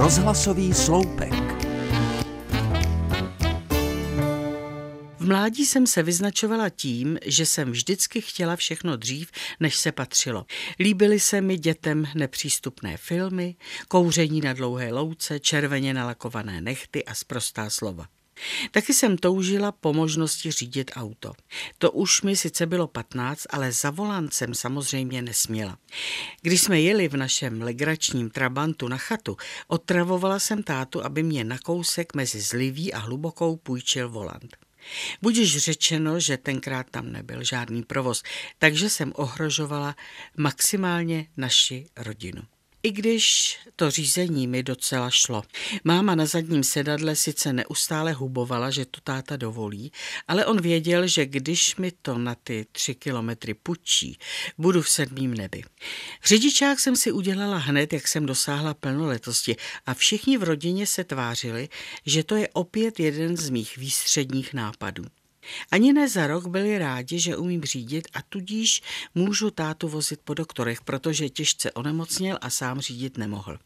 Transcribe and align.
Rozhlasový 0.00 0.74
sloupek. 0.74 1.32
V 5.18 5.26
mládí 5.26 5.66
jsem 5.66 5.86
se 5.86 6.02
vyznačovala 6.02 6.68
tím, 6.68 7.18
že 7.26 7.46
jsem 7.46 7.70
vždycky 7.70 8.20
chtěla 8.20 8.56
všechno 8.56 8.96
dřív, 8.96 9.30
než 9.60 9.76
se 9.76 9.92
patřilo. 9.92 10.46
Líbily 10.78 11.20
se 11.20 11.40
mi 11.40 11.58
dětem 11.58 12.06
nepřístupné 12.14 12.96
filmy, 12.96 13.56
kouření 13.88 14.40
na 14.40 14.52
dlouhé 14.52 14.92
louce, 14.92 15.40
červeně 15.40 15.94
nalakované 15.94 16.60
nechty 16.60 17.04
a 17.04 17.14
sprostá 17.14 17.70
slova. 17.70 18.06
Taky 18.70 18.94
jsem 18.94 19.16
toužila 19.16 19.72
po 19.72 19.92
možnosti 19.92 20.50
řídit 20.50 20.90
auto. 20.94 21.32
To 21.78 21.90
už 21.90 22.22
mi 22.22 22.36
sice 22.36 22.66
bylo 22.66 22.86
15, 22.86 23.46
ale 23.50 23.72
za 23.72 23.90
volancem 23.90 24.54
samozřejmě 24.54 25.22
nesměla. 25.22 25.78
Když 26.42 26.62
jsme 26.62 26.80
jeli 26.80 27.08
v 27.08 27.16
našem 27.16 27.62
legračním 27.62 28.30
trabantu 28.30 28.88
na 28.88 28.96
chatu, 28.96 29.36
otravovala 29.66 30.38
jsem 30.38 30.62
tátu, 30.62 31.04
aby 31.04 31.22
mě 31.22 31.44
na 31.44 31.58
kousek 31.58 32.14
mezi 32.14 32.40
zliví 32.40 32.92
a 32.92 32.98
hlubokou 32.98 33.56
půjčil 33.56 34.08
volant. 34.08 34.56
Budiž 35.22 35.58
řečeno, 35.58 36.20
že 36.20 36.36
tenkrát 36.36 36.90
tam 36.90 37.12
nebyl 37.12 37.44
žádný 37.44 37.82
provoz, 37.82 38.22
takže 38.58 38.90
jsem 38.90 39.12
ohrožovala 39.16 39.96
maximálně 40.36 41.26
naši 41.36 41.86
rodinu. 41.96 42.42
I 42.82 42.92
když 42.92 43.56
to 43.76 43.90
řízení 43.90 44.46
mi 44.46 44.62
docela 44.62 45.10
šlo. 45.10 45.42
Máma 45.84 46.14
na 46.14 46.26
zadním 46.26 46.64
sedadle 46.64 47.16
sice 47.16 47.52
neustále 47.52 48.12
hubovala, 48.12 48.70
že 48.70 48.84
to 48.84 49.00
táta 49.00 49.36
dovolí, 49.36 49.92
ale 50.28 50.46
on 50.46 50.60
věděl, 50.60 51.06
že 51.06 51.26
když 51.26 51.76
mi 51.76 51.92
to 52.02 52.18
na 52.18 52.34
ty 52.34 52.66
tři 52.72 52.94
kilometry 52.94 53.54
pučí, 53.54 54.18
budu 54.58 54.82
v 54.82 54.90
sedmým 54.90 55.34
nebi. 55.34 55.62
Řidičák 56.24 56.80
jsem 56.80 56.96
si 56.96 57.12
udělala 57.12 57.56
hned, 57.56 57.92
jak 57.92 58.08
jsem 58.08 58.26
dosáhla 58.26 58.74
plnoletosti 58.74 59.56
a 59.86 59.94
všichni 59.94 60.38
v 60.38 60.42
rodině 60.42 60.86
se 60.86 61.04
tvářili, 61.04 61.68
že 62.06 62.24
to 62.24 62.36
je 62.36 62.48
opět 62.48 63.00
jeden 63.00 63.36
z 63.36 63.50
mých 63.50 63.76
výstředních 63.76 64.54
nápadů. 64.54 65.04
Ani 65.70 65.92
ne 65.92 66.08
za 66.08 66.26
rok 66.26 66.46
byli 66.46 66.78
rádi, 66.78 67.20
že 67.20 67.36
umím 67.36 67.64
řídit 67.64 68.08
a 68.14 68.22
tudíž 68.22 68.82
můžu 69.14 69.50
tátu 69.50 69.88
vozit 69.88 70.20
po 70.24 70.34
doktorech, 70.34 70.80
protože 70.80 71.28
těžce 71.28 71.72
onemocněl 71.72 72.38
a 72.40 72.50
sám 72.50 72.80
řídit 72.80 73.18
nemohl. 73.18 73.58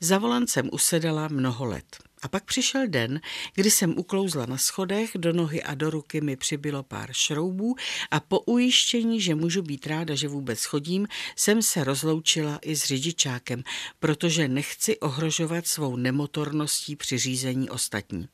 Za 0.00 0.18
volancem 0.18 0.68
usedala 0.72 1.28
mnoho 1.28 1.64
let. 1.64 1.96
A 2.22 2.28
pak 2.28 2.44
přišel 2.44 2.88
den, 2.88 3.20
kdy 3.54 3.70
jsem 3.70 3.98
uklouzla 3.98 4.46
na 4.46 4.58
schodech, 4.58 5.10
do 5.14 5.32
nohy 5.32 5.62
a 5.62 5.74
do 5.74 5.90
ruky 5.90 6.20
mi 6.20 6.36
přibylo 6.36 6.82
pár 6.82 7.12
šroubů 7.12 7.74
a 8.10 8.20
po 8.20 8.40
ujištění, 8.40 9.20
že 9.20 9.34
můžu 9.34 9.62
být 9.62 9.86
ráda, 9.86 10.14
že 10.14 10.28
vůbec 10.28 10.64
chodím, 10.64 11.08
jsem 11.36 11.62
se 11.62 11.84
rozloučila 11.84 12.58
i 12.62 12.76
s 12.76 12.84
řidičákem, 12.84 13.62
protože 14.00 14.48
nechci 14.48 14.98
ohrožovat 14.98 15.66
svou 15.66 15.96
nemotorností 15.96 16.96
při 16.96 17.18
řízení 17.18 17.70
ostatní. 17.70 18.28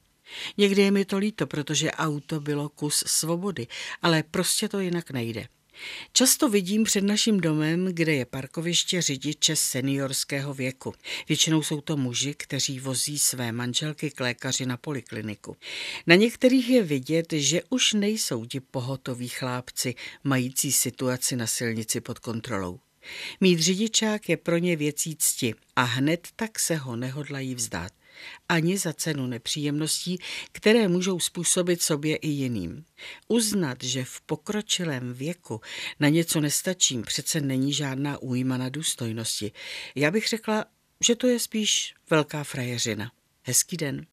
Někdy 0.56 0.82
je 0.82 0.90
mi 0.90 1.04
to 1.04 1.18
líto, 1.18 1.46
protože 1.46 1.90
auto 1.90 2.40
bylo 2.40 2.68
kus 2.68 3.04
svobody, 3.06 3.66
ale 4.02 4.22
prostě 4.22 4.68
to 4.68 4.80
jinak 4.80 5.10
nejde. 5.10 5.48
Často 6.12 6.48
vidím 6.48 6.84
před 6.84 7.04
naším 7.04 7.40
domem, 7.40 7.88
kde 7.92 8.14
je 8.14 8.24
parkoviště 8.24 9.02
řidiče 9.02 9.56
seniorského 9.56 10.54
věku. 10.54 10.94
Většinou 11.28 11.62
jsou 11.62 11.80
to 11.80 11.96
muži, 11.96 12.34
kteří 12.34 12.80
vozí 12.80 13.18
své 13.18 13.52
manželky 13.52 14.10
k 14.10 14.20
lékaři 14.20 14.66
na 14.66 14.76
polikliniku. 14.76 15.56
Na 16.06 16.14
některých 16.14 16.68
je 16.68 16.82
vidět, 16.82 17.32
že 17.32 17.62
už 17.70 17.92
nejsou 17.92 18.44
ti 18.44 18.60
pohotoví 18.60 19.28
chlápci, 19.28 19.94
mající 20.24 20.72
situaci 20.72 21.36
na 21.36 21.46
silnici 21.46 22.00
pod 22.00 22.18
kontrolou. 22.18 22.80
Mít 23.40 23.60
řidičák 23.60 24.28
je 24.28 24.36
pro 24.36 24.58
ně 24.58 24.76
věcí 24.76 25.16
cti 25.16 25.54
a 25.76 25.82
hned 25.82 26.28
tak 26.36 26.58
se 26.58 26.76
ho 26.76 26.96
nehodlají 26.96 27.54
vzdát 27.54 27.92
ani 28.48 28.78
za 28.78 28.92
cenu 28.92 29.26
nepříjemností, 29.26 30.18
které 30.52 30.88
můžou 30.88 31.20
způsobit 31.20 31.82
sobě 31.82 32.16
i 32.16 32.28
jiným. 32.28 32.84
Uznat, 33.28 33.82
že 33.82 34.04
v 34.04 34.20
pokročilém 34.20 35.14
věku 35.14 35.60
na 36.00 36.08
něco 36.08 36.40
nestačím, 36.40 37.02
přece 37.02 37.40
není 37.40 37.72
žádná 37.72 38.18
újma 38.22 38.56
na 38.56 38.68
důstojnosti. 38.68 39.52
Já 39.94 40.10
bych 40.10 40.28
řekla, 40.28 40.64
že 41.06 41.16
to 41.16 41.26
je 41.26 41.38
spíš 41.38 41.94
velká 42.10 42.44
frajeřina. 42.44 43.12
Hezký 43.42 43.76
den. 43.76 44.06